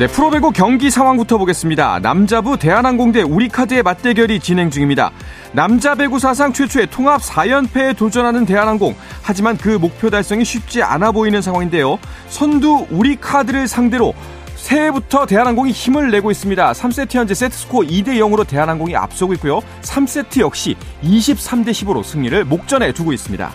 [0.00, 1.98] 네, 프로배구 경기 상황부터 보겠습니다.
[1.98, 5.10] 남자부 대한항공 대 우리카드의 맞대결이 진행 중입니다.
[5.52, 8.96] 남자 배구 사상 최초의 통합 4연패에 도전하는 대한항공.
[9.20, 11.98] 하지만 그 목표 달성이 쉽지 않아 보이는 상황인데요.
[12.28, 14.14] 선두 우리카드를 상대로
[14.56, 16.72] 새해부터 대한항공이 힘을 내고 있습니다.
[16.72, 19.60] 3세트 현재 세트스코어 2대 0으로 대한항공이 앞서고 있고요.
[19.82, 23.52] 3세트 역시 23대 10으로 승리를 목전에 두고 있습니다.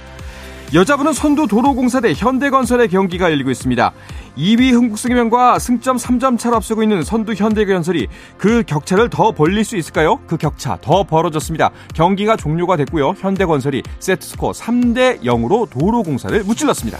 [0.74, 3.94] 여자분은 선두 도로공사 대 현대건설의 경기가 열리고 있습니다.
[4.38, 10.20] 2위 흥국생명과 승점 3점 차로 앞서고 있는 선두 현대건설이 그 격차를 더 벌릴 수 있을까요?
[10.28, 11.72] 그 격차 더 벌어졌습니다.
[11.94, 13.16] 경기가 종료가 됐고요.
[13.18, 16.98] 현대건설이 세트스코어 3대 0으로 도로공사를 무찔렀습니다.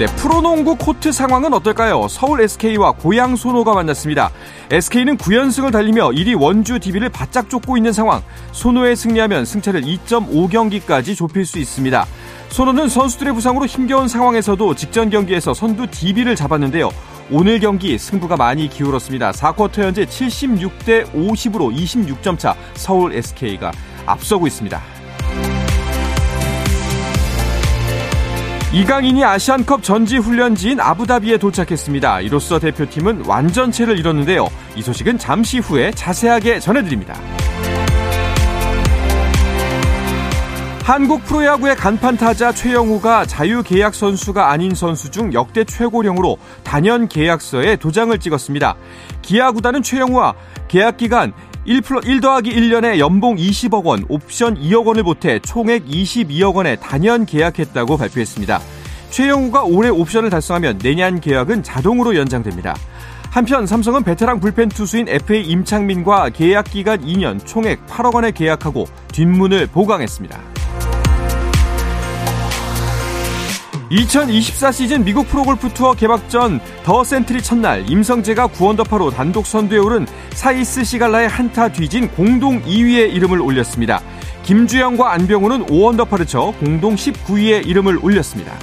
[0.00, 2.08] 네, 프로농구 코트 상황은 어떨까요?
[2.08, 4.30] 서울 SK와 고양 소노가 만났습니다.
[4.70, 8.22] SK는 9연승을 달리며 1위 원주 DB를 바짝 쫓고 있는 상황.
[8.52, 12.06] 소노에 승리하면 승차를 2.5경기까지 좁힐 수 있습니다.
[12.50, 16.90] 소노는 선수들의 부상으로 힘겨운 상황에서도 직전 경기에서 선두 DB를 잡았는데요.
[17.30, 19.30] 오늘 경기 승부가 많이 기울었습니다.
[19.30, 23.70] 4쿼터 현재 76대 50으로 26점 차 서울 SK가
[24.04, 24.82] 앞서고 있습니다.
[28.72, 32.20] 이강인이 아시안컵 전지 훈련지인 아부다비에 도착했습니다.
[32.20, 34.48] 이로써 대표팀은 완전체를 이뤘는데요.
[34.76, 37.14] 이 소식은 잠시 후에 자세하게 전해드립니다.
[40.90, 48.18] 한국 프로야구의 간판 타자 최영우가 자유계약 선수가 아닌 선수 중 역대 최고령으로 단연 계약서에 도장을
[48.18, 48.74] 찍었습니다.
[49.22, 50.34] 기아 구단은 최영우와
[50.66, 51.32] 계약 기간
[51.64, 57.24] 1, 1 더하기 1년에 연봉 20억 원, 옵션 2억 원을 보태 총액 22억 원에 단연
[57.24, 58.60] 계약했다고 발표했습니다.
[59.10, 62.74] 최영우가 올해 옵션을 달성하면 내년 계약은 자동으로 연장됩니다.
[63.30, 69.68] 한편 삼성은 베테랑 불펜 투수인 FA 임창민과 계약 기간 2년 총액 8억 원에 계약하고 뒷문을
[69.68, 70.59] 보강했습니다.
[73.90, 80.84] 2024 시즌 미국 프로골프 투어 개막전 더 센트리 첫날 임성재가 9언더파로 단독 선두에 오른 사히스
[80.84, 84.00] 시갈라에 한 타 뒤진 공동 2위에 이름을 올렸습니다.
[84.44, 88.56] 김주형과 안병훈은 5언더파를 쳐 공동 19위에 이름을 올렸습니다.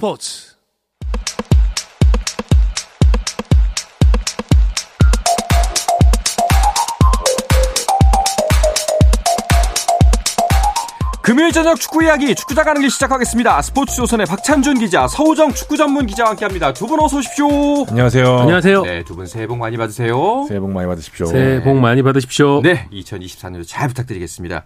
[0.00, 0.56] 스포츠
[11.22, 13.60] 금요일 저녁 축구 이야기 축구자 가는 길 시작하겠습니다.
[13.62, 16.72] 스포츠 조선의 박찬준 기자, 서우정 축구 전문 기자와 함께합니다.
[16.72, 17.46] 두 분 어서 오십시오.
[17.88, 18.38] 안녕하세요.
[18.40, 18.82] 안녕하세요.
[18.82, 20.46] 네, 두 분 새해 복 많이 받으세요.
[20.48, 21.26] 새해 복 많이 받으십시오.
[21.26, 22.62] 새해 복 많이 받으십시오.
[22.62, 24.64] 네, 2024년도 잘 부탁드리겠습니다.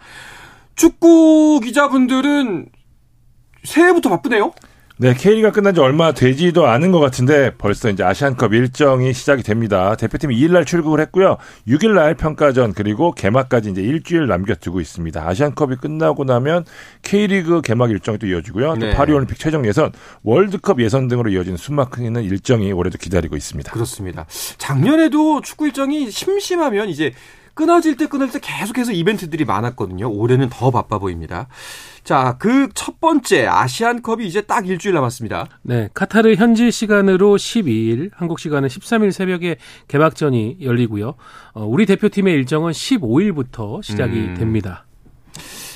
[0.76, 2.66] 축구 기자분들은
[3.64, 4.52] 새해부터 바쁘네요.
[4.96, 9.96] 네, K리가 끝난 지 얼마 되지도 않은 것 같은데 벌써 이제 아시안컵 일정이 시작이 됩니다.
[9.96, 11.36] 대표팀이 2일 날 출국을 했고요.
[11.66, 15.20] 6일 날 평가전 그리고 개막까지 이제 일주일 남겨두고 있습니다.
[15.28, 16.64] 아시안컵이 끝나고 나면
[17.02, 18.76] K리그 개막 일정이 또 이어지고요.
[18.76, 18.90] 네.
[18.90, 19.90] 또 파리 올림픽 최종 예선,
[20.22, 23.72] 월드컵 예선 등으로 이어지는 숨막히는 일정이 올해도 기다리고 있습니다.
[23.72, 24.26] 그렇습니다.
[24.58, 27.12] 작년에도 축구 일정이 심심하면 이제
[27.54, 30.10] 끊어질 때 끊어질 때 계속해서 이벤트들이 많았거든요.
[30.10, 31.48] 올해는 더 바빠 보입니다.
[32.02, 35.48] 자, 그 첫 번째 아시안컵이 이제 딱 일주일 남았습니다.
[35.62, 39.56] 네, 카타르 현지 시간으로 12일, 한국 시간은 13일 새벽에
[39.88, 41.14] 개막전이 열리고요.
[41.54, 44.34] 어, 우리 대표팀의 일정은 15일부터 시작이 음.
[44.34, 44.84] 됩니다.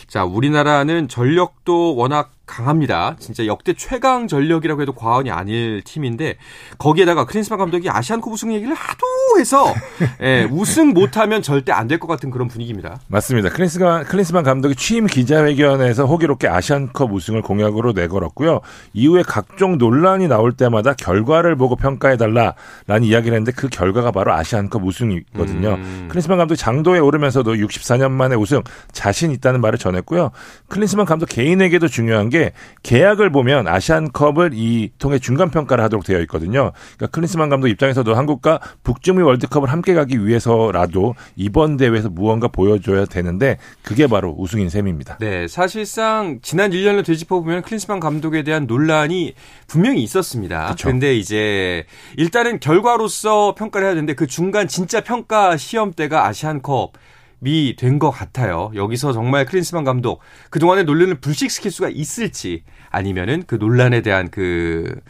[0.07, 3.15] 자, 우리나라는 전력도 워낙 강합니다.
[3.21, 6.37] 진짜 역대 최강 전력이라고 해도 과언이 아닐 팀인데
[6.79, 9.07] 거기에다가 크린스만 감독이 아시안컵 우승 얘기를 하도
[9.39, 9.73] 해서
[10.21, 12.99] 예, 우승 못하면 절대 안 될 것 같은 그런 분위기입니다.
[13.09, 13.49] 맞습니다.
[13.51, 18.61] 클린스만, 클린스만 감독이 취임 기자회견에서 호기롭게 아시안컵 우승을 공약으로 내걸었고요.
[18.95, 25.75] 이후에 각종 논란이 나올 때마다 결과를 보고 평가해달라라는 이야기를 했는데 그 결과가 바로 아시안컵 우승이거든요.
[25.75, 26.07] 음.
[26.09, 28.63] 클린스만 감독이 장도에 오르면서도 64년 만에 우승
[28.93, 30.31] 자신 있다는 말을 전했고요.
[30.69, 32.53] 클린스만 감독 개인에게도 중요한 게게
[32.83, 36.73] 계약을 보면 아시안컵을 이 통해 중간 평가를 하도록 되어 있거든요.
[36.97, 43.59] 그러니까 클린스만 감독 입장에서도 한국과 북중미 월드컵을 함께 가기 위해서라도 이번 대회에서 무언가 보여줘야 되는데
[43.83, 45.19] 그게 바로 우승인 셈입니다.
[45.19, 49.35] 네, 사실상 지난 1년을 되짚어 보면 클린스만 감독에 대한 논란이
[49.67, 50.75] 분명히 있었습니다.
[50.81, 51.85] 그런데 이제
[52.17, 56.93] 일단은 결과로서 평가를 해야 되는데 그 중간 진짜 평가 시험 때가 아시안컵
[57.41, 58.71] 미 된 것 같아요.
[58.75, 60.21] 여기서 정말 클린스만 감독
[60.51, 65.01] 그동안의 논란을 불식시킬 수가 있을지 아니면은 그 논란에 대한 그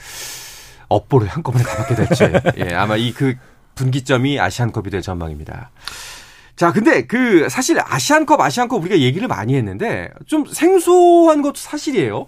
[0.89, 2.25] 업보를 한꺼번에 다 받게 될지
[2.59, 3.35] 예, 아마 이 그
[3.75, 5.71] 분기점이 아시안컵이 될 전망입니다.
[6.57, 12.27] 자, 근데 그 사실 아시안컵 아시안컵 우리가 얘기를 많이 했는데 좀 생소한 것도 사실이에요.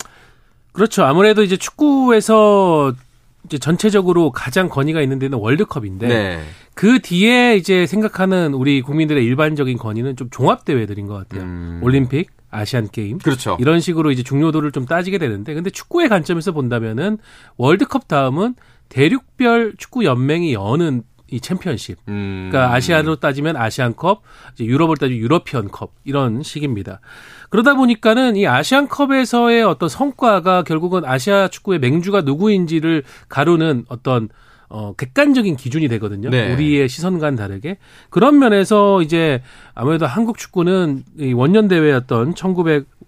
[0.73, 1.05] 그렇죠.
[1.05, 2.94] 아무래도 이제 축구에서
[3.50, 6.41] 이제 전체적으로 가장 권위가 있는 데는 월드컵인데 네.
[6.75, 11.43] 그 뒤에 이제 생각하는 우리 국민들의 일반적인 권위는 좀 종합 대회들인 것 같아요.
[11.43, 11.81] 음.
[11.82, 13.56] 올림픽, 아시안 게임, 그렇죠.
[13.58, 17.19] 이런 식으로 이제 중요도를 좀 따지게 되는데, 근데 축구의 관점에서 본다면은
[17.56, 18.55] 월드컵 다음은
[18.88, 21.98] 대륙별 축구 연맹이 여는 이 챔피언십.
[22.08, 22.48] 음.
[22.50, 24.22] 그러니까 아시아로 따지면 아시안컵,
[24.54, 27.00] 이제 유럽을 따지면 유러피언컵 이런 식입니다.
[27.50, 34.28] 그러다 보니까는 이 아시안컵에서의 어떤 성과가 결국은 아시아 축구의 맹주가 누구인지를 가르는 어떤
[34.72, 36.30] 어, 객관적인 기준이 되거든요.
[36.30, 36.52] 네.
[36.54, 37.78] 우리의 시선과는 다르게.
[38.08, 39.42] 그런 면에서 이제
[39.74, 42.36] 아무래도 한국 축구는 이 원년 대회였던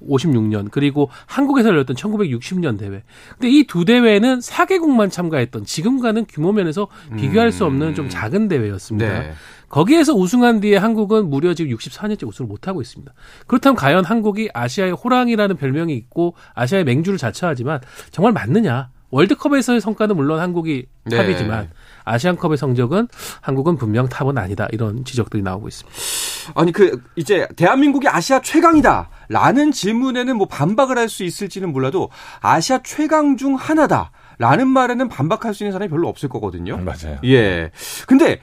[0.09, 3.03] 1956년 그리고 한국에서 열렸던 1960년 대회.
[3.33, 8.11] 근데 이 두 대회는 4개국만 참가했던 지금과는 규모 면에서 비교할 수 없는 좀 음.
[8.11, 9.21] 작은 대회였습니다.
[9.21, 9.33] 네.
[9.69, 13.11] 거기에서 우승한 뒤에 한국은 무려 지금 64년째 우승을 못하고 있습니다.
[13.47, 18.91] 그렇다면 과연 한국이 아시아의 호랑이라는 별명이 있고 아시아의 맹주를 자처하지만 정말 맞느냐?
[19.11, 21.17] 월드컵에서의 성과는 물론 한국이 네.
[21.17, 21.71] 탑이지만
[22.05, 23.09] 아시안컵의 성적은
[23.41, 25.99] 한국은 분명 탑은 아니다 이런 지적들이 나오고 있습니다.
[26.55, 32.09] 아니 그 이제 대한민국이 아시아 최강이다라는 질문에는 뭐 반박을 할 수 있을지는 몰라도
[32.41, 36.79] 아시아 최강 중 하나다 라는 말에는 반박할 수 있는 사람이 별로 없을 거거든요.
[36.79, 37.19] 맞아요.
[37.25, 37.71] 예.
[38.07, 38.41] 근데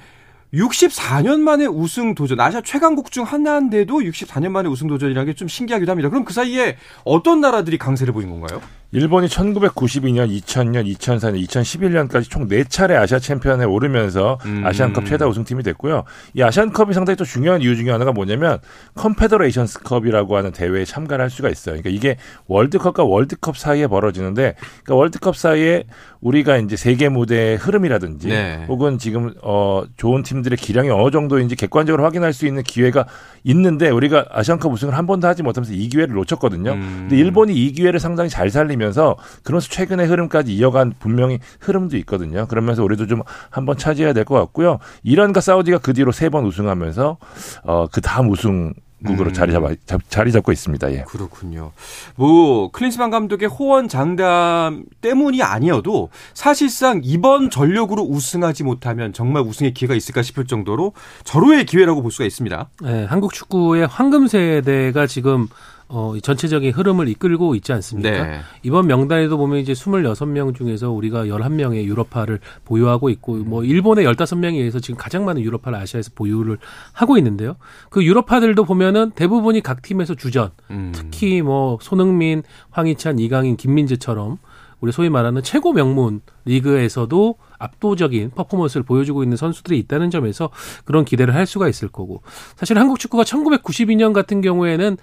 [0.53, 5.91] 64년 만에 우승 도전, 아시아 최강국 중 하나인데도 64년 만에 우승 도전이라는 게 좀 신기하기도
[5.91, 6.09] 합니다.
[6.09, 8.61] 그럼 그 사이에 어떤 나라들이 강세를 보인 건가요?
[8.91, 14.63] 일본이 1992년, 2000년, 2004년, 2011년까지 총 4차례 아시아 챔피언에 오르면서 음.
[14.65, 16.05] 아시안컵 최다 우승팀이 됐고요.
[16.33, 18.57] 이 아시안컵이 상당히 또 중요한 이유 중에 하나가 뭐냐면
[18.95, 21.73] 컨페더레이션스컵이라고 하는 대회에 참가를 할 수가 있어요.
[21.73, 25.83] 그러니까 이게 월드컵과 월드컵 사이에 벌어지는데 그러니까 월드컵 사이에
[26.21, 28.65] 우리가 이제 세계 무대의 흐름이라든지 네.
[28.67, 33.05] 혹은 지금 어 좋은 팀들의 기량이 어느 정도인지 객관적으로 확인할 수 있는 기회가
[33.43, 36.71] 있는데 우리가 아시안컵 우승을 한 번도 하지 못하면서 이 기회를 놓쳤거든요.
[36.71, 37.07] 음.
[37.07, 42.47] 근데 일본이 이 기회를 상당히 잘 살 리면서 그러면서 최근의 흐름까지 이어간 분명히 흐름도 있거든요.
[42.47, 44.79] 그러면서 우리도 좀 한번 차지해야 될 것 같고요.
[45.03, 47.17] 이란과 사우디가 그 뒤로 세 번 우승하면서
[47.65, 48.73] 어 그 다음 우승
[49.05, 49.33] 국으로 음.
[49.33, 49.69] 자리 잡아
[50.09, 50.91] 자리 잡고 있습니다.
[50.91, 51.05] 예.
[51.07, 51.71] 그렇군요.
[52.17, 59.95] 뭐 클린스만 감독의 호언 장담 때문이 아니어도 사실상 이번 전력으로 우승하지 못하면 정말 우승의 기회가
[59.95, 60.93] 있을까 싶을 정도로
[61.23, 62.69] 절호의 기회라고 볼 수가 있습니다.
[62.83, 65.47] 네, 한국 축구의 황금 세대가 지금
[65.89, 68.11] 어, 전체적인 흐름을 이끌고 있지 않습니까?
[68.11, 68.39] 네.
[68.61, 74.79] 이번 명단에도 보면 이제 26명 중에서 우리가 11명의 유럽파를 보유하고 있고, 뭐, 일본의 15명에 의해서
[74.79, 76.59] 지금 가장 많은 유럽파를 아시아에서 보유를
[76.93, 77.55] 하고 있는데요.
[77.89, 80.91] 그 유럽파들도 보면은 대부분이 각 팀에서 주전, 음.
[80.93, 84.37] 특히 뭐, 손흥민, 황희찬, 이강인, 김민재처럼
[84.81, 90.51] 우리 소위 말하는 최고 명문 리그에서도 압도적인 퍼포먼스를 보여주고 있는 선수들이 있다는 점에서
[90.85, 92.21] 그런 기대를 할 수가 있을 거고.
[92.55, 94.97] 사실 한국 축구가 1992년 같은 경우에는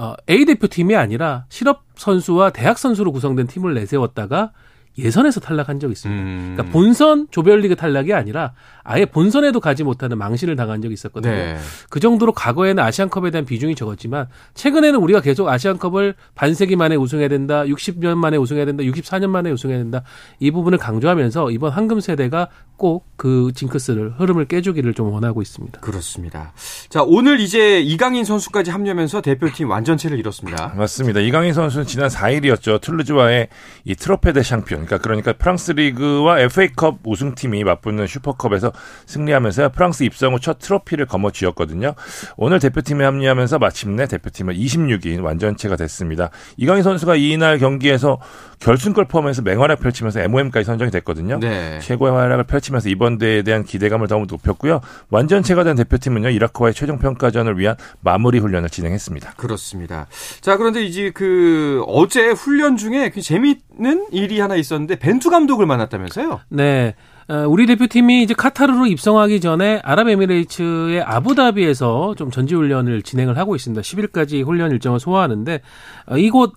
[0.00, 4.52] 어, A 대표팀이 아니라 실업 선수와 대학 선수로 구성된 팀을 내세웠다가
[4.98, 6.22] 예선에서 탈락한 적이 있습니다.
[6.22, 6.52] 음.
[6.54, 11.32] 그러니까 본선 조별리그 탈락이 아니라 아예 본선에도 가지 못하는 망신을 당한 적이 있었거든요.
[11.32, 11.56] 네.
[11.88, 17.64] 그 정도로 과거에는 아시안컵에 대한 비중이 적었지만 최근에는 우리가 계속 아시안컵을 반세기 만에 우승해야 된다,
[17.64, 20.02] 60년 만에 우승해야 된다, 64년 만에 우승해야 된다
[20.38, 25.80] 이 부분을 강조하면서 이번 황금 세대가 꼭 그 징크스를 흐름을 깨주기를 좀 원하고 있습니다.
[25.80, 26.54] 그렇습니다.
[26.88, 30.72] 자 오늘 이제 이강인 선수까지 합류하면서 대표팀 완전체를 이뤘습니다.
[30.74, 31.20] 맞습니다.
[31.20, 32.80] 이강인 선수는 지난 4일이었죠.
[32.80, 33.48] 툴루즈와의
[33.84, 38.72] 이 트로페 대 샹피온 그러니까 그러니까 프랑스 리그와 FA컵 우승팀이 맞붙는 슈퍼컵에서
[39.06, 41.94] 승리하면서 프랑스 입성 후 첫 트로피를 거머쥐었거든요.
[42.36, 46.30] 오늘 대표팀에 합류하면서 마침내 대표팀은 26인 완전체가 됐습니다.
[46.56, 48.18] 이강인 선수가 이날 경기에서
[48.60, 51.38] 결승골 포함해서 맹활약 펼치면서 MOM까지 선정이 됐거든요.
[51.38, 51.78] 네.
[51.80, 54.80] 최고의 활약을 펼치면서 이번 대회에 대한 기대감을 더욱 높였고요.
[55.10, 56.30] 완전체가 된 대표팀은요.
[56.30, 59.34] 이라크와의 최종 평가전을 위한 마무리 훈련을 진행했습니다.
[59.36, 60.06] 그렇습니다.
[60.40, 65.64] 자, 그런데 이제 그 어제 훈련 중에 그 재미 있는 일이 하나 있었는데 벤투 감독을
[65.66, 66.40] 만났다면서요?
[66.50, 66.94] 네.
[67.28, 73.80] 어, 우리 대표팀이 이제 카타르로 입성하기 전에 아랍에미레이츠의 아부다비에서 좀 전지훈련을 진행을 하고 있습니다.
[73.80, 75.60] 10일까지 훈련 일정을 소화하는데
[76.06, 76.52] 어, 이곳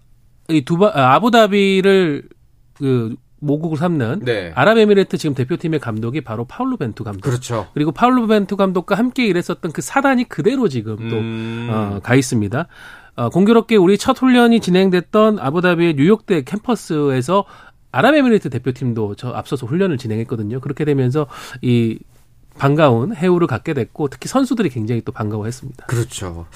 [0.50, 2.24] 이 두바 아, 아부다비를
[2.74, 4.52] 그 모국을 삼는 네.
[4.56, 7.22] 아랍에미레이트 지금 대표팀의 감독이 바로 파울루 벤투 감독.
[7.22, 7.68] 그렇죠.
[7.74, 11.70] 그리고 파울루 벤투 감독과 함께 일했었던 그 사단이 그대로 지금 또가 음.
[11.72, 12.68] 어, 있습니다.
[13.16, 17.46] 어, 공교롭게 우리 첫 훈련이 진행됐던 아부다비의 뉴욕대 캠퍼스에서
[17.92, 20.60] 아랍에미레이트 대표팀도 저 앞서서 훈련을 진행했거든요.
[20.60, 21.28] 그렇게 되면서
[21.62, 22.00] 이
[22.58, 25.86] 반가운 해우를 갖게 됐고 특히 선수들이 굉장히 또 반가워했습니다.
[25.86, 26.48] 그렇죠.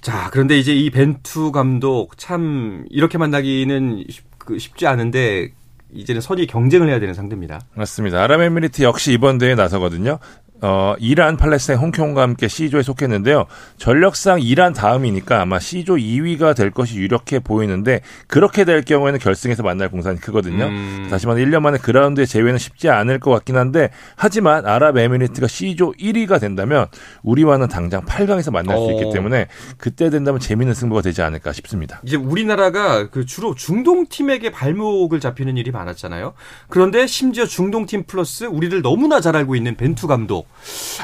[0.00, 4.04] 자 그런데 이제 이 벤투 감독 참 이렇게 만나기는
[4.38, 5.52] 그 쉽지 않은데
[5.92, 7.60] 이제는 선의 경쟁을 해야 되는 상대입니다.
[7.74, 8.22] 맞습니다.
[8.22, 10.18] 아랍에미리트 역시 이번 대회에 나서거든요.
[10.60, 13.46] 어, 이란, 팔레스타인, 홍콩과 함께 C조에 속했는데요.
[13.76, 19.88] 전력상 이란 다음이니까 아마 C조 2위가 될 것이 유력해 보이는데 그렇게 될 경우에는 결승에서 만날
[19.88, 20.64] 공산이 크거든요.
[20.64, 21.06] 음.
[21.10, 26.40] 다시 말해 1년 만에 그라운드의 제외는 쉽지 않을 것 같긴 한데 하지만 아랍에미리트가 C조 1위가
[26.40, 26.86] 된다면
[27.22, 29.12] 우리와는 당장 8강에서 만날 수 있기 어.
[29.12, 29.46] 때문에
[29.76, 32.00] 그때 된다면 재미있는 승부가 되지 않을까 싶습니다.
[32.04, 36.34] 이제 우리나라가 그 주로 중동 팀에게 발목을 잡히는 일이 많았잖아요.
[36.68, 40.47] 그런데 심지어 중동 팀 플러스 우리를 너무나 잘 알고 있는 벤투 감독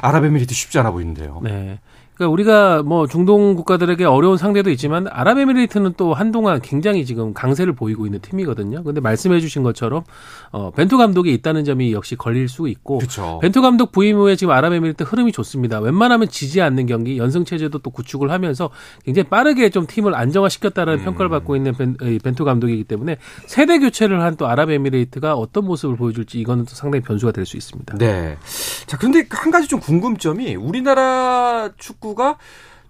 [0.02, 1.40] 아랍에미리트 쉽지 않아 보이는데요.
[1.42, 1.78] 네.
[2.14, 8.04] 그러니까 우리가 뭐 중동 국가들에게 어려운 상대도 있지만 아랍에미리트는 또 한동안 굉장히 지금 강세를 보이고
[8.06, 8.84] 있는 팀이거든요.
[8.84, 10.04] 근데 말씀해 주신 것처럼
[10.52, 13.38] 어 벤투 감독이 있다는 점이 역시 걸릴 수 있고 그쵸.
[13.40, 15.80] 벤투 감독 부임 후에 지금 아랍에미리트 흐름이 좋습니다.
[15.80, 18.68] 웬만하면 지지 않는 경기 연승 체제도 또 구축을 하면서
[19.06, 21.04] 굉장히 빠르게 좀 팀을 안정화시켰다는 음.
[21.04, 23.16] 평가를 받고 있는 벤, 벤투 감독이기 때문에
[23.46, 27.98] 세대 교체를 한 또 아랍에미리트가 어떤 모습을 보여줄지 이거는 또 상당히 변수가 될 수 있습니다.
[27.98, 28.36] 네.
[28.86, 32.36] 자, 그런데 한 가지 좀 궁금점이 우리나라 축구 축구가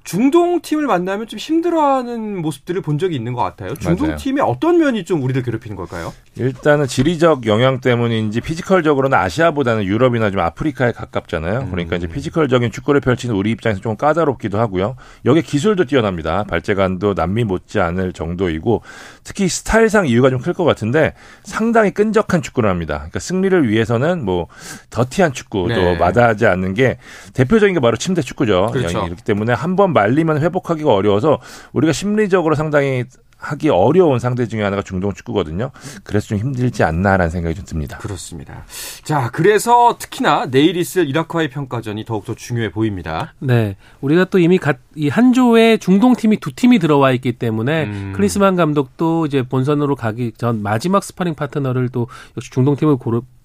[0.05, 3.75] 중동 팀을 만나면 좀 힘들어하는 모습들을 본 적이 있는 것 같아요.
[3.75, 6.13] 중동 팀의 어떤 면이 좀 우리를 괴롭히는 걸까요?
[6.37, 11.61] 일단은 지리적 영향 때문인지 피지컬적으로는 아시아보다는 유럽이나 좀 아프리카에 가깝잖아요.
[11.61, 11.71] 음.
[11.71, 14.97] 그러니까 이제 피지컬적인 축구를 펼치는 우리 입장에서 좀 까다롭기도 하고요.
[15.25, 16.45] 여기 기술도 뛰어납니다.
[16.45, 18.83] 발재간도 남미 못지 않을 정도이고
[19.25, 22.97] 특히 스타일상 이유가 좀 클 것 같은데 상당히 끈적한 축구를 합니다.
[22.97, 24.47] 그러니까 승리를 위해서는 뭐
[24.91, 25.97] 더티한 축구 또 네.
[25.97, 26.99] 마다하지 않는 게
[27.33, 28.69] 대표적인 게 바로 침대 축구죠.
[28.75, 29.05] 그렇죠.
[29.05, 31.41] 그렇기 때문에 한번 말리면 회복하기가 어려워서
[31.73, 33.05] 우리가 심리적으로 상당히
[33.45, 35.71] 하기 어려운 상대 중에 하나가 중동 축구거든요.
[36.03, 37.99] 그래서 좀 힘들지 않나라는 생각이 좀 듭니다.
[37.99, 38.65] 그렇습니다.
[39.03, 43.35] 자, 그래서 특히나 내일 있을 이라크와의 평가전이 더욱더 중요해 보입니다.
[43.39, 43.77] 네.
[44.01, 44.59] 우리가 또 이미
[44.95, 48.13] 이 한 조에 중동 팀이 두 팀이 들어와 있기 때문에 음.
[48.17, 52.97] 클린스만 감독도 이제 본선으로 가기 전 마지막 스파링 파트너를 또 역시 중동 팀을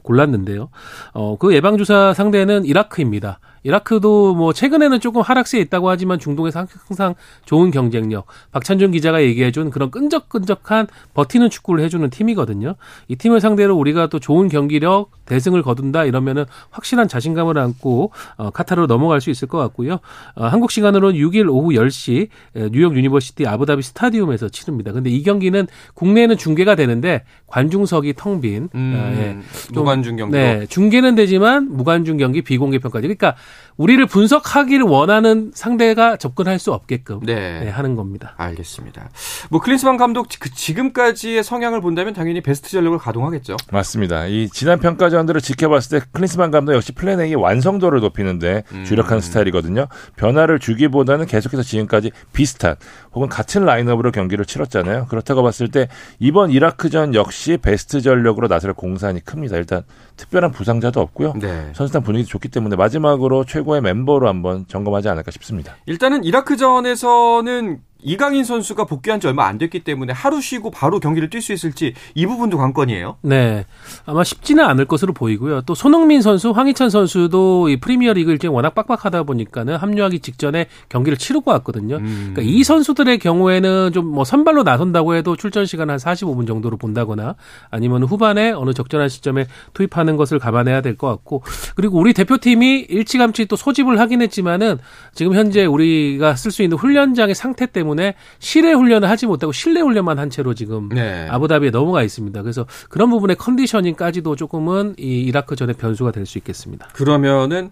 [0.02, 0.70] 골랐는데요.
[1.14, 3.40] 어, 그 예방주사 상대는 이라크입니다.
[3.64, 8.26] 이라크도 뭐 최근에는 조금 하락세에 있다고 하지만 중동에서 항상 좋은 경쟁력.
[8.52, 12.76] 박찬준 기자가 얘기해준 그런 끈적끈적한 버티는 축구를 해주는 팀이거든요.
[13.08, 18.88] 이 팀을 상대로 우리가 또 좋은 경기력, 대승을 거둔다 이러면은 확실한 자신감을 안고 어, 카타르로
[18.88, 20.00] 넘어갈 수 있을 것 같고요.
[20.36, 22.30] 어, 한국 시간으로는 6일 오후 10시
[22.72, 24.92] 뉴욕 유니버시티 아부다비 스타디움에서 치릅니다.
[24.92, 29.38] 근데 이 경기는 국내에는 중계가 되는데 관중석이 텅 빈 음, 어, 예,
[29.74, 30.38] 무관중 경기.
[30.38, 33.02] 네, 중계는 되지만 무관중 경기 비공개 평가전.
[33.08, 33.36] 그러니까
[33.78, 37.62] 우리를 분석하기를 원하는 상대가 접근할 수 없게끔 네.
[37.62, 38.34] 네, 하는 겁니다.
[38.38, 39.10] 알겠습니다.
[39.50, 43.56] 뭐 클린스만 감독 그 지금까지의 성향을 본다면 당연히 베스트 전력을 가동하겠죠.
[43.72, 44.26] 맞습니다.
[44.26, 48.84] 이 지난 평가전들을 지켜봤을 때 클린스만 감독 역시 plan A의 완성도를 높이는데 음.
[48.84, 49.88] 주력하는 스타일이거든요.
[50.18, 52.76] 변화를 주기보다는 계속해서 지금까지 비슷한
[53.14, 55.08] 혹은 같은 라인업으로 경기를 치렀잖아요.
[55.08, 55.88] 그렇다고 봤을 때
[56.20, 59.58] 이번 이라크전 역시 베스트 전력으로 나설 공산이 큽니다.
[59.58, 59.84] 일단
[60.18, 61.34] 특별한 부상자도 없고요.
[61.40, 61.72] 네.
[61.74, 65.76] 선수단 분위기도 좋기 때문에 마지막으로 최고의 멤버로 한번 점검하지 않을까 싶습니다.
[65.86, 71.42] 일단은 이라크전에서는 이강인 선수가 복귀한 지 얼마 안 됐기 때문에 하루 쉬고 바로 경기를 뛸
[71.42, 73.18] 수 있을지 이 부분도 관건이에요.
[73.22, 73.66] 네.
[74.06, 75.62] 아마 쉽지는 않을 것으로 보이고요.
[75.62, 81.18] 또 손흥민 선수, 황희찬 선수도 이 프리미어 리그 일정이 워낙 빡빡하다 보니까는 합류하기 직전에 경기를
[81.18, 81.98] 치르고 왔거든요.
[81.98, 82.32] 음.
[82.34, 87.36] 그러니까 이 선수들의 경우에는 좀 뭐 선발로 나선다고 해도 출전 시간 한 45분 정도로 본다거나
[87.70, 91.44] 아니면 후반에 어느 적절한 시점에 투입하는 것을 감안해야 될 것 같고
[91.76, 94.80] 그리고 우리 대표팀이 일찌감치 또 소집을 하긴 했지만은
[95.14, 99.82] 지금 현재 우리가 쓸 수 있는 훈련장의 상태 때문에 때문에 실내 훈련을 하지 못하고 실내
[99.82, 101.28] 훈련만 한 채로 지금 네.
[101.30, 102.42] 아부다비에 넘어가 있습니다.
[102.42, 106.88] 그래서 그런 부분의 컨디셔닝까지도 조금은 이 이라크 전에 변수가 될 수 있겠습니다.
[106.94, 107.72] 그러면은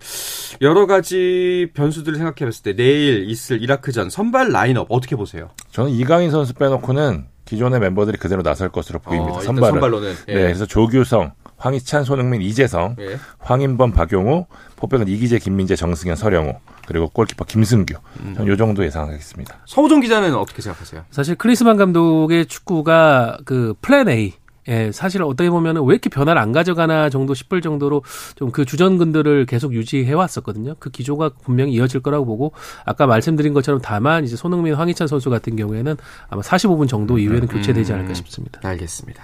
[0.61, 5.49] 여러 가지 변수들을 생각해 봤을 때 내일 있을 이라크전 선발 라인업 어떻게 보세요?
[5.71, 9.33] 저는 이강인 선수 빼놓고는 기존의 멤버들이 그대로 나설 것으로 보입니다.
[9.37, 9.73] 어, 선발은.
[9.73, 10.09] 선발로는.
[10.29, 10.33] 예.
[10.33, 13.17] 네, 그래서 조규성, 황희찬, 손흥민, 이재성, 예.
[13.39, 14.45] 황인범, 박용우,
[14.75, 16.53] 포백은 이기재, 김민재, 정승현, 설영우.
[16.87, 17.95] 그리고 골키퍼 김승규.
[18.21, 18.33] 음.
[18.37, 19.57] 저는 요 정도 예상하겠습니다.
[19.65, 21.03] 서호정 기자는 어떻게 생각하세요?
[21.11, 24.33] 사실 클린스만 감독의 축구가 그 plan A
[24.67, 28.03] 예, 사실 어떻게 보면은 왜 이렇게 변화를 안 가져가나 정도 싶을 정도로
[28.35, 30.75] 좀 그 주전군들을 계속 유지해 왔었거든요.
[30.79, 32.53] 그 기조가 분명히 이어질 거라고 보고
[32.85, 35.95] 아까 말씀드린 것처럼 다만 이제 손흥민, 황희찬 선수 같은 경우에는
[36.29, 38.59] 아마 45분 정도 이후에는 교체되지 않을까 싶습니다.
[38.63, 39.21] 알겠습니다.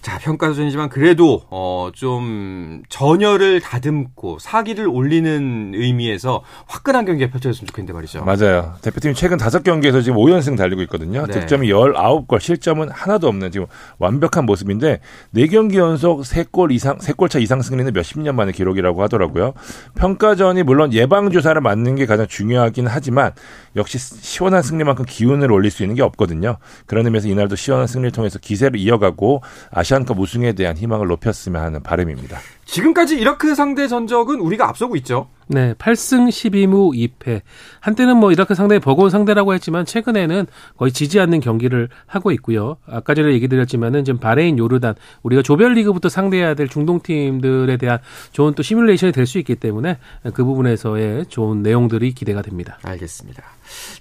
[0.00, 8.22] 자, 평가전이지만 그래도 어, 좀 전열을 다듬고 사기를 올리는 의미에서 화끈한 경기가 펼쳐졌으면 좋겠는데 말이죠.
[8.24, 8.74] 맞아요.
[8.82, 11.26] 대표팀이 최근 5경기에서 지금 5연승 달리고 있거든요.
[11.26, 11.32] 네.
[11.32, 13.66] 득점이 19골, 실점은 하나도 없는 지금
[13.98, 15.00] 완벽한 모습 인데
[15.34, 19.54] 4경기 연속 3골 이상 3골 차 이상 승리는 몇십 년 만의 기록이라고 하더라고요.
[19.94, 23.32] 평가전이 물론 예방 주사를 맞는 게 가장 중요하긴 하지만
[23.76, 26.58] 역시 시원한 승리만큼 기운을 올릴 수 있는 게 없거든요.
[26.86, 32.38] 그런 의미에서 이날도 시원한 승리를 통해서 기세를 이어가고 아시안컵 우승에 대한 희망을 높였으면 하는 바람입니다.
[32.64, 35.28] 지금까지 이라크 상대 전적은 우리가 앞서고 있죠.
[35.46, 37.42] 네, 8승 12무 2패.
[37.80, 40.46] 한때는 뭐 이라크 상당히 버거운 상대라고 했지만 최근에는
[40.78, 42.76] 거의 지지 않는 경기를 하고 있고요.
[42.86, 47.98] 아까 전에 얘기 드렸지만은 지금 바레인, 요르단 우리가 조별리그부터 상대해야 될 중동 팀들에 대한
[48.32, 49.98] 좋은 또 시뮬레이션이 될 수 있기 때문에
[50.34, 52.78] 그 부분에서의 좋은 내용들이 기대가 됩니다.
[52.82, 53.42] 알겠습니다.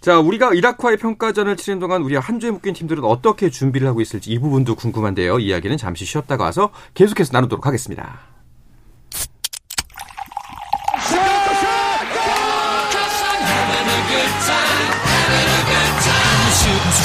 [0.02, 4.32] 자, 우리가 이라크와의 평가전을 치는 동안 우리가 한 주에 묶인 팀들은 어떻게 준비를 하고 있을지
[4.32, 5.40] 이 부분도 궁금한데요.
[5.40, 8.33] 이야기는 잠시 쉬었다가 와서 계속해서 나누도록 하겠습니다.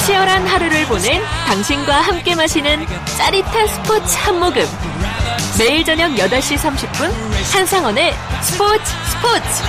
[0.09, 2.83] 치열한 하루를 보낸 당신과 함께 마시는
[3.15, 4.63] 짜릿한 스포츠 한 모금.
[5.59, 7.11] 매일 저녁 8시 30분
[7.53, 9.63] 한상원의 스포츠 스포츠.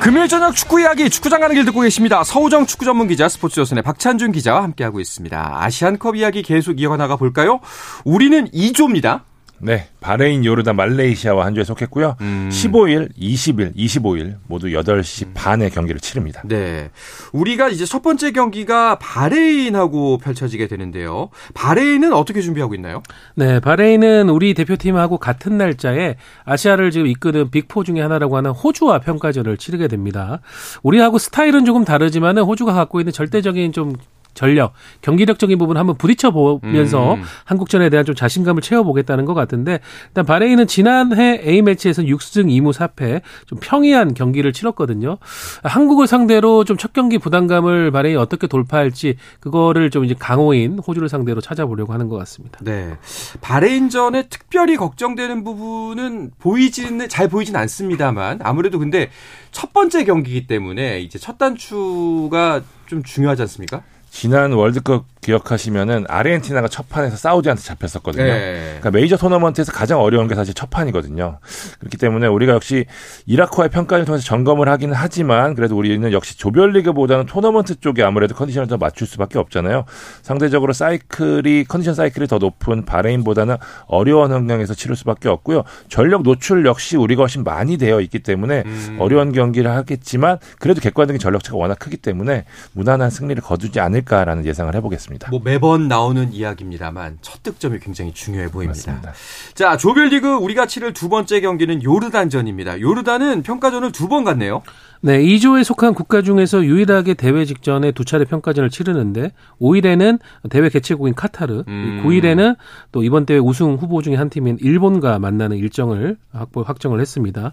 [0.00, 2.24] 금요일 저녁 축구 이야기 축구장 가는 길 듣고 계십니다.
[2.24, 5.52] 서호정 축구 전문 기자 스포츠 조선의 박찬준 기자와 함께하고 있습니다.
[5.54, 7.60] 아시안컵 이야기 계속 이어가 나가 볼까요?
[8.06, 9.20] 우리는 E조입니다.
[9.60, 12.16] 네, 바레인, 요르단, 말레이시아와 한 조에 속했고요.
[12.20, 12.48] 음.
[12.52, 15.32] 15일, 20일, 25일 모두 8시 음.
[15.34, 16.42] 반에 경기를 치릅니다.
[16.44, 16.90] 네.
[17.32, 21.30] 우리가 이제 첫 번째 경기가 바레인하고 펼쳐지게 되는데요.
[21.54, 23.02] 바레인은 어떻게 준비하고 있나요?
[23.34, 29.00] 네, 바레인은 우리 대표팀하고 같은 날짜에 아시아를 지금 이끄는 big four 중에 하나라고 하는 호주와
[29.00, 30.40] 평가전을 치르게 됩니다.
[30.82, 33.94] 우리하고 스타일은 조금 다르지만은 호주가 갖고 있는 절대적인 좀
[34.34, 37.22] 전력, 경기력적인 부분 을 한번 부딪혀 보면서 음.
[37.44, 43.20] 한국전에 대한 좀 자신감을 채워보겠다는 것 같은데 일단 바레인은 지난해 A 매치에서 6승 2무 4패
[43.46, 45.18] 좀 평이한 경기를 치렀거든요.
[45.62, 51.40] 한국을 상대로 좀 첫 경기 부담감을 바레인이 어떻게 돌파할지 그거를 좀 이제 강호인 호주를 상대로
[51.40, 52.60] 찾아보려고 하는 것 같습니다.
[52.62, 52.96] 네,
[53.40, 59.10] 바레인전에 특별히 걱정되는 부분은 보이지는 잘 보이진 않습니다만 아무래도 근데
[59.50, 63.82] 첫 번째 경기이기 때문에 이제 첫 단추가 좀 중요하지 않습니까?
[64.10, 68.24] 지난 월드컵 기억하시면은 아르헨티나가 첫 판에서 사우디한테 잡혔었거든요.
[68.24, 68.76] 네.
[68.78, 71.38] 그러니까 메이저 토너먼트에서 가장 어려운 게 사실 첫 판이거든요.
[71.80, 72.86] 그렇기 때문에 우리가 역시
[73.26, 78.76] 이라크와의 평가를 통해서 점검을 하기는 하지만 그래도 우리는 역시 조별리그보다는 토너먼트 쪽에 아무래도 컨디션을 더
[78.76, 79.84] 맞출 수밖에 없잖아요.
[80.22, 85.64] 상대적으로 사이클이 컨디션 사이클이 더 높은 바레인보다는 어려운 환경에서 치를 수밖에 없고요.
[85.88, 88.96] 전력 노출 역시 우리가 훨씬 많이 되어 있기 때문에 음.
[89.00, 94.74] 어려운 경기를 하겠지만 그래도 객관적인 전력차가 워낙 크기 때문에 무난한 승리를 거두지 않을 까라는 예상을
[94.74, 95.30] 해보겠습니다.
[95.30, 98.92] 뭐 매번 나오는 이야기입니다만 첫 득점이 굉장히 중요해 보입니다.
[98.92, 99.12] 맞습니다.
[99.54, 102.80] 자, 조별리그 우리가 치를 두 번째 경기는 요르단전입니다.
[102.80, 104.62] 요르단은 평가전을 두 번 갖네요.
[105.00, 109.30] 네, E조에 속한 국가 중에서 유일하게 대회 직전에 두 차례 평가전을 치르는데
[109.60, 110.18] 5일에는
[110.50, 112.02] 대회 개최국인 카타르, 음.
[112.04, 112.56] 9일에는
[112.90, 117.52] 또 이번 대회 우승 후보 중에 한 팀인 일본과 만나는 일정을 확보 확정을 했습니다.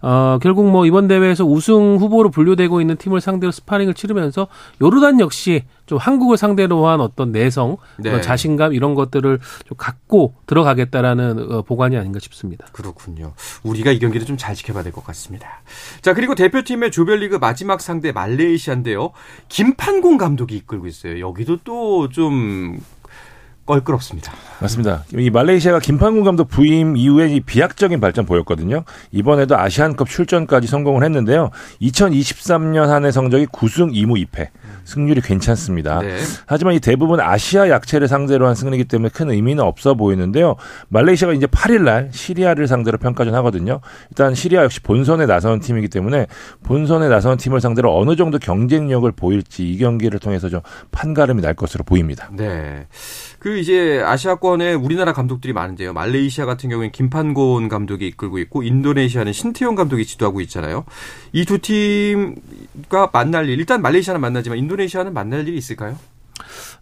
[0.00, 4.46] 어, 결국 뭐 이번 대회에서 우승 후보로 분류되고 있는 팀을 상대로 스파링을 치르면서
[4.80, 8.20] 요르단 역시 좀 한국을 상대로 한 어떤 내성, 네.
[8.20, 12.66] 자신감 이런 것들을 좀 갖고 들어가겠다라는 어, 보관이 아닌가 싶습니다.
[12.72, 13.32] 그렇군요.
[13.62, 15.62] 우리가 이 경기를 좀 잘 지켜봐야 될 것 같습니다.
[16.02, 19.12] 자 그리고 대표팀의 조별리그 마지막 상대 말레이시아인데요.
[19.48, 21.20] 김판공 감독이 이끌고 있어요.
[21.20, 22.78] 여기도 또좀
[23.66, 24.32] 껄끄럽습니다.
[24.60, 25.04] 맞습니다.
[25.16, 28.84] 이 말레이시아가 김판군 감독 부임 이후에 이 비약적인 발전 보였거든요.
[29.10, 31.50] 이번에도 아시안컵 출전까지 성공을 했는데요.
[31.82, 34.48] 2023년 한해 성적이 9승 2무 2패.
[34.86, 36.00] 승률이 괜찮습니다.
[36.00, 36.16] 네.
[36.46, 40.56] 하지만 이 대부분 아시아 약체를 상대로 한 승리이기 때문에 큰 의미는 없어 보이는데요.
[40.88, 43.80] 말레이시아가 이제 8일 날 시리아를 상대로 평가전 하거든요.
[44.10, 46.26] 일단 시리아 역시 본선에 나서는 팀이기 때문에
[46.62, 50.60] 본선에 나서는 팀을 상대로 어느 정도 경쟁력을 보일지 이 경기를 통해서 좀
[50.92, 52.30] 판가름이 날 것으로 보입니다.
[52.32, 52.86] 네.
[53.38, 55.92] 그 이제 아시아권에 우리나라 감독들이 많은데요.
[55.92, 60.84] 말레이시아 같은 경우에는 김판곤 감독이 이끌고 있고 인도네시아는 신태용 감독이 지도하고 있잖아요.
[61.32, 65.98] 이 두 팀과 만날 일 일단 말레이시아는 만나지만 인도 네시아는 만날 일이 있을까요?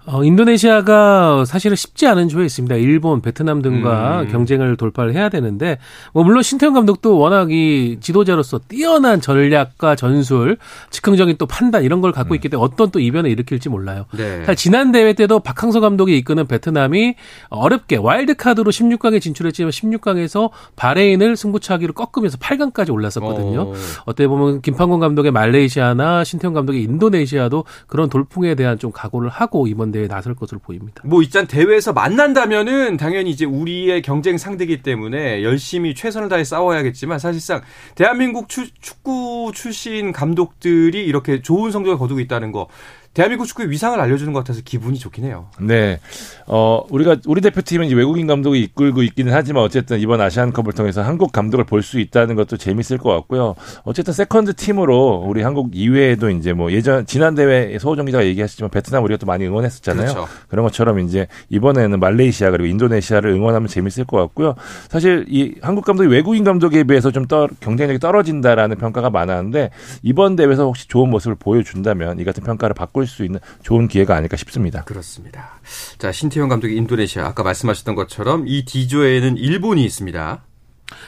[0.07, 2.77] 어, 인도네시아가 사실은 쉽지 않은 조에 있습니다.
[2.77, 4.29] 일본, 베트남 등과 음.
[4.29, 5.79] 경쟁을 돌파를 해야 되는데,
[6.13, 10.59] 뭐, 물론 신태용 감독도 워낙 이 지도자로서 뛰어난 전략과 전술,
[10.91, 12.37] 즉흥적인 또 판단 이런 걸 갖고 음.
[12.37, 14.05] 있기 때문에 어떤 또 이변을 일으킬지 몰라요.
[14.15, 14.45] 네.
[14.57, 17.15] 지난 대회 때도 박항서 감독이 이끄는 베트남이
[17.49, 23.61] 어렵게 와일드카드로 16강에 진출했지만 16강에서 바레인을 승부차기로 꺾으면서 8강까지 올랐었거든요.
[23.63, 23.75] 어.
[24.05, 29.94] 어떻게 보면 김판곤 감독의 말레이시아나 신태용 감독의 인도네시아도 그런 돌풍에 대한 좀 각오를 하고 이번
[29.95, 31.03] 대회에 나설 것으로 보입니다.
[31.05, 37.63] 뭐 일단 대회에서 만난다면은 당연히 이제 우리의 경쟁 상대이기 때문에 열심히 최선을 다해 싸워야겠지만 사실상
[37.95, 42.69] 대한민국 추, 축구 출신 감독들이 이렇게 좋은 성적을 거두고 있다는 거
[43.15, 45.47] 대한민국 축구의 위상을 알려주는 것 같아서 기분이 좋긴 해요.
[45.61, 46.01] 네.
[46.47, 51.31] 어, 우리가, 우리 대표팀은 이제 외국인 감독이 이끌고 있기는 하지만 어쨌든 이번 아시안컵을 통해서 한국
[51.33, 53.55] 감독을 볼 수 있다는 것도 재밌을 것 같고요.
[53.85, 59.05] 어쨌든 세컨드 팀으로 우리 한국 이외에도 이제 뭐 예전, 지난 대회 서호정 기자가 얘기하셨지만 베트남
[59.05, 60.07] 우리가 또 많이 응원했었잖아요.
[60.15, 60.29] 그렇죠.
[60.49, 64.55] 그런 것처럼 이제 이번에는 말레이시아 그리고 인도네시아를 응원하면 재밌을 것 같고요.
[64.89, 69.71] 사실 이 한국 감독이 외국인 감독에 비해서 좀 떠, 경쟁력이 떨어진다라는 평가가 많았는데
[70.03, 74.17] 이번 대회에서 혹시 좋은 모습을 보여준다면 이 같은 평가를 바꿀 해볼 수 있는 좋은 기회가
[74.17, 74.83] 아닐까 싶습니다.
[74.85, 75.61] 그렇습니다.
[75.99, 80.43] 자, 신태용 감독의 인도네시아 아까 말씀하셨던 것처럼 이 D조에는 일본이 있습니다.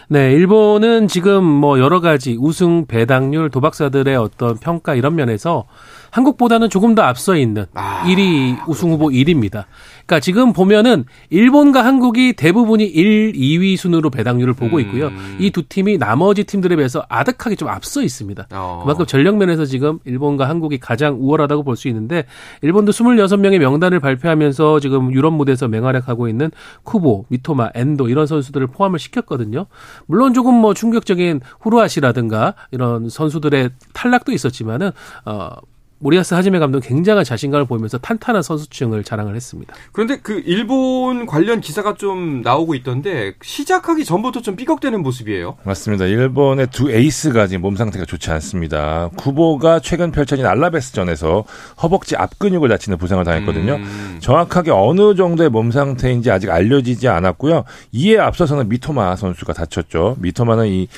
[0.09, 5.67] 네, 일본은 지금 뭐 여러 가지 우승 배당률 도박사들의 어떤 평가 이런 면에서
[6.11, 9.65] 한국보다는 조금 더 앞서 있는 아, 1위 우승 후보 1위입니다.
[10.07, 15.09] 그러니까 지금 보면은 일본과 한국이 대부분이 1, 2위 순으로 배당률을 보고 있고요.
[15.09, 15.37] 음.
[15.41, 18.47] 이두 팀이 나머지 팀들에 비해서 아득하게 좀 앞서 있습니다.
[18.53, 18.81] 어.
[18.83, 22.25] 그만큼 전력 면에서 지금 일본과 한국이 가장 우월하다고 볼 수 있는데
[22.63, 26.51] 일본도 26명의 명단을 발표하면서 지금 유럽 무대에서 맹활약하고 있는
[26.85, 29.67] 쿠보, 미토마, 엔도 이런 선수들을 포함을 시켰거든요.
[30.07, 34.93] 물론 조금 뭐 충격적인 후루아시라든가 이런 선수들의 탈락도 있었지만은
[35.27, 35.51] 어
[35.99, 39.75] 모리아스 하지메 감독 굉장한 자신감을 보이면서 탄탄한 선수층을 자랑을 했습니다.
[39.93, 45.57] 그런데 그 일본 관련 기사가 좀 나오고 있던데 시작하기 전부터 좀 삐걱대는 모습이에요.
[45.65, 46.05] 맞습니다.
[46.05, 49.11] 일본의 두 에이스가 지금 몸 상태가 좋지 않습니다.
[49.17, 51.45] 구보가 최근 펼쳐진 알라베스전에서
[51.83, 53.77] 허벅지 앞근육을 다치는 부상을 당했거든요.
[53.77, 54.19] 음.
[54.21, 57.65] 정확하게 어느 정도의 몸 상태인지 아직 알려지지 않았고요.
[57.93, 60.17] 이에 앞서서는 미토마 선수가 다쳤죠.
[60.21, 60.89] 미토마는 이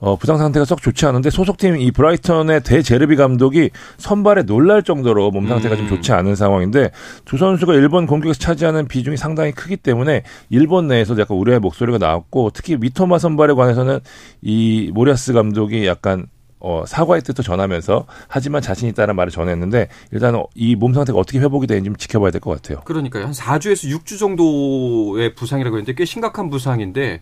[0.00, 5.46] 어, 부상 상태가 썩 좋지 않은데 소속팀 이 브라이턴의 대제르비 감독이 선발에 놀랄 정도로 몸
[5.46, 5.80] 상태가 음.
[5.80, 6.90] 좀 좋지 않은 상황인데
[7.26, 12.50] 두 선수가 일본 공격에서 차지하는 비중이 상당히 크기 때문에 일본 내에서도 약간 우려의 목소리가 나왔고
[12.54, 14.00] 특히 미토마 선발에 관해서는
[14.40, 16.26] 이 모리아스 감독이 약간
[16.62, 21.66] 어, 사과의 뜻도 전하면서 하지만 자신 있다는 말을 전했는데 일단 이 몸 상태가 어떻게 회복이
[21.66, 22.80] 되는지 좀 지켜봐야 될 것 같아요.
[22.84, 23.24] 그러니까요.
[23.24, 27.20] 한 4주에서 6주 정도의 부상이라고 했는데 꽤 심각한 부상인데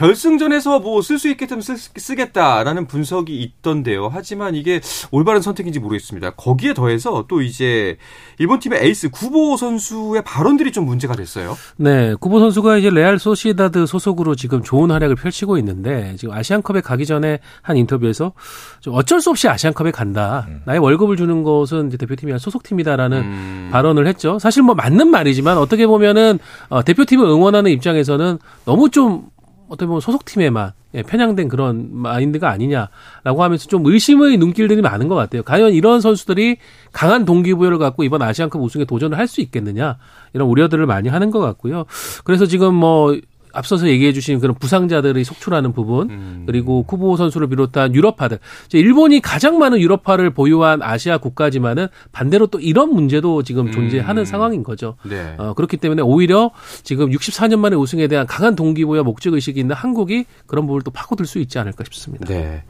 [0.00, 4.10] 결승전에서 뭐 쓸 수 있게끔 쓰, 겠다라는 분석이 있던데요.
[4.10, 6.30] 하지만 이게 올바른 선택인지 모르겠습니다.
[6.30, 7.98] 거기에 더해서 또 이제
[8.38, 11.54] 일본 팀의 에이스 구보 선수의 발언들이 좀 문제가 됐어요.
[11.76, 17.04] 네, 구보 선수가 이제 레알 소시다드 소속으로 지금 좋은 활약을 펼치고 있는데 지금 아시안컵에 가기
[17.04, 18.32] 전에 한 인터뷰에서
[18.80, 20.46] 좀 어쩔 수 없이 아시안컵에 간다.
[20.48, 20.62] 음.
[20.64, 23.68] 나의 월급을 주는 것은 이제 대표팀이 소속팀이다라는 음.
[23.70, 24.38] 발언을 했죠.
[24.38, 26.38] 사실 뭐 맞는 말이지만 어떻게 보면은
[26.70, 29.28] 어, 대표팀을 응원하는 입장에서는 너무 좀
[29.70, 35.44] 어떻게 보면 소속팀에만 예, 편향된 그런 마인드가 아니냐라고 하면서 좀 의심의 눈길들이 많은 것 같아요.
[35.44, 36.56] 과연 이런 선수들이
[36.92, 39.96] 강한 동기부여를 갖고 이번 아시안컵 우승에 도전을 할 수 있겠느냐
[40.32, 41.84] 이런 우려들을 많이 하는 것 같고요.
[42.24, 43.16] 그래서 지금 뭐
[43.52, 46.42] 앞서서 얘기해 주신 그런 부상자들이 속출하는 부분 음.
[46.46, 48.38] 그리고 쿠보 선수를 비롯한 유럽파들
[48.72, 53.72] 일본이 가장 많은 유럽파를 보유한 아시아 국가지만은 반대로 또 이런 문제도 지금 음.
[53.72, 54.24] 존재하는 음.
[54.24, 54.94] 상황인 거죠.
[55.02, 55.34] 네.
[55.38, 56.52] 어, 그렇기 때문에 오히려
[56.84, 61.26] 지금 64년 만에 우승에 대한 강한 동기부여 목적 의식이 있는 한국이 그런 부분을 또 파고들
[61.26, 62.26] 수 있지 않을까 싶습니다.
[62.26, 62.62] 네.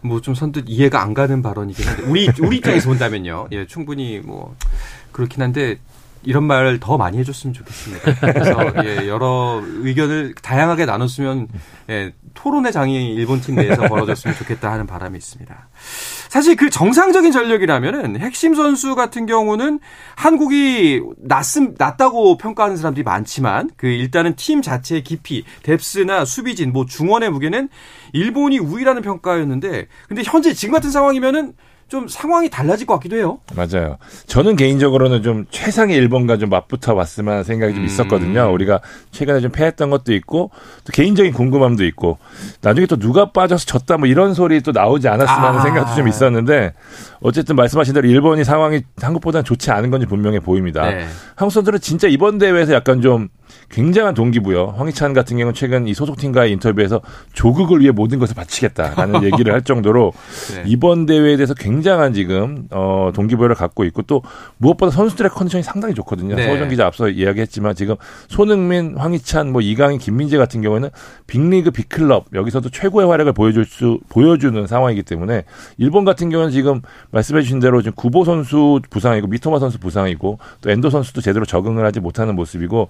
[0.00, 3.48] 뭐 좀 선뜻 이해가 안 가는 발언이긴 한데 우리 우리 입장에서 본다면요.
[3.52, 4.56] 예, 충분히 뭐
[5.12, 5.76] 그렇긴 한데
[6.24, 8.14] 이런 말을 더 많이 해줬으면 좋겠습니다.
[8.32, 11.48] 그래서 예, 여러 의견을 다양하게 나눴으면
[11.90, 15.68] 예, 토론의 장이 일본 팀 내에서 벌어졌으면 좋겠다 하는 바람이 있습니다.
[16.28, 19.78] 사실 그 정상적인 전력이라면은 핵심 선수 같은 경우는
[20.16, 27.30] 한국이 낮음 낮다고 평가하는 사람들이 많지만 그 일단은 팀 자체의 깊이, 뎁스나 수비진, 뭐 중원의
[27.30, 27.68] 무게는
[28.12, 31.54] 일본이 우위라는 평가였는데 근데 현재 지금 같은 상황이면은
[31.88, 33.38] 좀 상황이 달라질 것 같기도 해요.
[33.54, 33.98] 맞아요.
[34.26, 37.86] 저는 개인적으로는 좀 최상의 일본과 좀 맞붙어 봤으면 하는 생각이 좀 음.
[37.86, 38.52] 있었거든요.
[38.52, 40.50] 우리가 최근에 좀 패했던 것도 있고
[40.84, 42.18] 또 개인적인 궁금함도 있고
[42.62, 45.62] 나중에 또 누가 빠져서 졌다 뭐 이런 소리 또 나오지 않았으면 하는 아.
[45.62, 46.72] 생각도 좀 있었는데
[47.24, 50.84] 어쨌든 말씀하신 대로 일본이 상황이 한국보다는 좋지 않은 건지 분명해 보입니다.
[50.84, 51.06] 네.
[51.36, 53.28] 한국 선수들은 진짜 이번 대회에서 약간 좀
[53.70, 54.74] 굉장한 동기부여.
[54.76, 57.00] 황희찬 같은 경우는 최근 이 소속팀과의 인터뷰에서
[57.32, 60.12] 조국을 위해 모든 것을 바치겠다라는 얘기를 할 정도로
[60.54, 60.64] 네.
[60.66, 64.22] 이번 대회에 대해서 굉장한 지금 어 동기부여를 갖고 있고 또
[64.58, 66.36] 무엇보다 선수들의 컨디션이 상당히 좋거든요.
[66.36, 66.44] 네.
[66.44, 67.96] 서호정 기자 앞서 이야기했지만 지금
[68.28, 70.90] 손흥민, 황희찬, 뭐 이강인, 김민재 같은 경우에는
[71.26, 75.44] 빅리그, 빅클럽 여기서도 최고의 활약을 보여줄 수 보여주는 상황이기 때문에
[75.78, 76.82] 일본 같은 경우는 지금
[77.14, 81.84] 말씀해 주신 대로 지금 구보 선수 부상이고 미토마 선수 부상이고 또 엔도 선수도 제대로 적응을
[81.86, 82.88] 하지 못하는 모습이고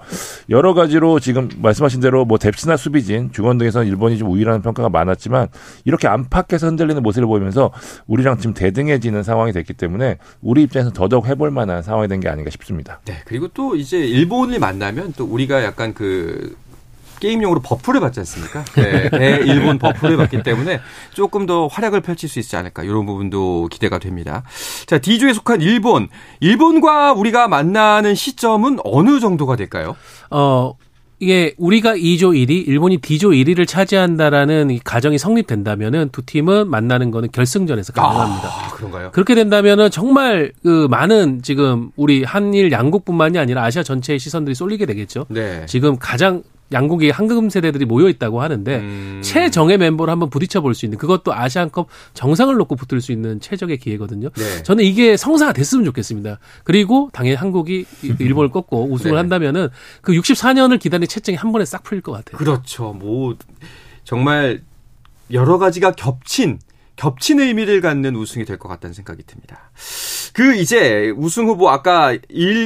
[0.51, 5.49] 여러 가지로 지금 말씀하신 대로 뭐 뎁스나 수비진 중원 등에서는 일본이 좀 우위라는 평가가 많았지만
[5.85, 7.71] 이렇게 안팎에서 흔들리는 모습을 보이면서
[8.07, 12.49] 우리랑 지금 대등해지는 상황이 됐기 때문에 우리 입장에서 더더욱 해볼 만한 상황이 된 게 아닌가
[12.49, 13.01] 싶습니다.
[13.05, 13.17] 네.
[13.27, 16.57] 그리고 또 이제 일본을 만나면 또 우리가 약간 그
[17.25, 18.65] 게임용으로 buff를 받지 않습니까?
[18.77, 20.81] 네, 대 일본 buff를 받기 때문에
[21.15, 24.43] 조금 더 활약을 펼칠 수 있지 않을까 이런 부분도 기대가 됩니다.
[24.87, 26.09] 자 D조에 속한 일본,
[26.41, 29.97] 일본과 우리가 만나는 시점은 어느 정도가 될까요?
[30.31, 30.75] 어
[31.21, 37.95] 이게 우리가 E조 1위, 일본이 D조 1위를 차지한다라는 가정이 성립된다면은 두 팀은 만나는 거는 결승전에서
[37.95, 38.49] 가능합니다.
[38.49, 39.11] 아, 그런가요?
[39.13, 45.25] 그렇게 된다면은 정말 그 많은 지금 우리 한일 양국뿐만이 아니라 아시아 전체의 시선들이 쏠리게 되겠죠.
[45.31, 45.65] 네.
[45.67, 49.21] 지금 가장 양국이 한금 세대들이 모여 있다고 하는데 음.
[49.23, 53.79] 최정예 멤버로 한번 부딪혀 볼 수 있는 그것도 아시안컵 정상을 놓고 붙을 수 있는 최적의
[53.79, 54.31] 기회거든요.
[54.31, 54.63] 네.
[54.63, 56.39] 저는 이게 성사가 됐으면 좋겠습니다.
[56.65, 57.85] 그리고 당연히 한국이
[58.19, 59.17] 일본을 꺾고 우승을 네.
[59.19, 59.69] 한다면은
[60.01, 62.39] 그 64년을 기다린 채증이 한 번에 싹 풀릴 것 같아요.
[62.39, 62.93] 그렇죠.
[62.93, 63.37] 뭐
[64.03, 64.63] 정말
[65.33, 66.59] 여러 가지가 겹친
[66.97, 69.71] 겹친 의미를 갖는 우승이 될 것 같다는 생각이 듭니다.
[70.33, 72.21] 그 이제 우승 후보 아까 1,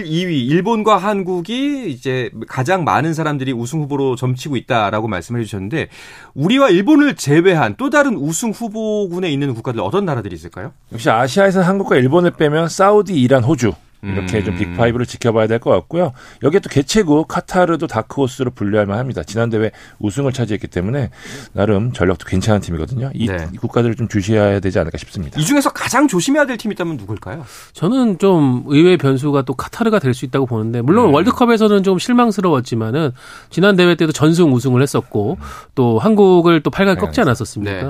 [0.05, 5.89] 2위 일본과 한국이 이제 가장 많은 사람들이 우승 후보로 점치고 있다라고 말씀을 해주셨는데
[6.35, 10.73] 우리와 일본을 제외한 또 다른 우승 후보군에 있는 국가들 어떤 나라들이 있을까요?
[10.93, 14.45] 역시 아시아에서 한국과 일본을 빼면 사우디, 이란, 호주 이렇게 음.
[14.45, 16.13] 좀 빅파이브를 지켜봐야 될 것 같고요.
[16.45, 19.25] 여기에 또 개최국 카타르도 다크호스로 분류할 만합니다.
[19.25, 21.11] 지난 대회 우승을 차지했기 때문에
[21.53, 23.11] 나름 전력도 괜찮은 팀이거든요.
[23.13, 23.49] 이, 네.
[23.53, 25.41] 이 국가들을 좀 주시해야 되지 않을까 싶습니다.
[25.41, 27.45] 이 중에서 가장 조심해야 될 팀이 있다면 누굴까요?
[27.73, 31.15] 저는 좀 의외의 변수가 또 카타르가 될 수 있다고 보는데 물론 음.
[31.15, 33.13] 월드컵에서는 좀 실망스러웠지만은
[33.51, 35.39] 지난 대회 때도 전승 우승을 했었고
[35.75, 37.73] 또 한국을 또 8강 꺾지 않았었습니까?
[37.73, 37.81] 네.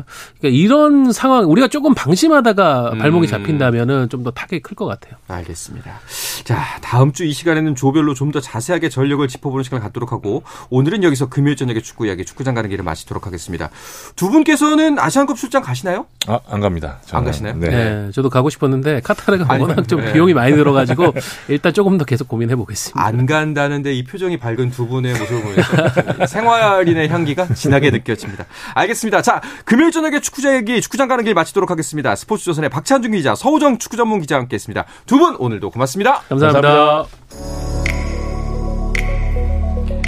[0.40, 3.30] 그러니까 이런 상황 우리가 조금 방심하다가 발목이 음.
[3.30, 5.14] 잡힌다면은 좀 더 타격이 클 것 같아요.
[5.28, 5.97] 알겠습니다.
[6.44, 11.02] 자, 다음 주 이 시간에는 조별로 좀 더 자세하게 전력을 짚어보는 시간을 갖도록 하고 오늘은
[11.02, 13.70] 여기서 금요일 저녁에 축구 이야기 축구장 가는 길을 마치도록 하겠습니다.
[14.16, 16.06] 두 분께서는 아시안컵 출장 가시나요?
[16.28, 16.98] 아, 안 갑니다.
[17.06, 17.18] 저는.
[17.18, 17.54] 안 가시나요?
[17.56, 17.68] 네.
[17.70, 18.10] 네.
[18.12, 20.12] 저도 가고 싶었는데 카타르가 아니, 워낙 좀 네.
[20.12, 21.14] 비용이 많이 들어가지고
[21.48, 23.02] 일단 조금 더 계속 고민해 보겠습니다.
[23.02, 28.44] 안 간다는데 이 표정이 밝은 두 분의 모습을 보면서 생활인의 향기가 진하게 느껴집니다.
[28.74, 29.22] 알겠습니다.
[29.22, 32.14] 자, 금요일 저녁에 축구장 얘기 축구장 가는 길 마치도록 하겠습니다.
[32.14, 34.84] 스포츠조선의 박찬준 기자, 서우정 축구 전문 기자와 함께했습니다.
[35.06, 36.20] 두 분 오늘도 고맙습니다.
[36.28, 36.68] 감사합니다.
[36.68, 37.87] 감사합니다.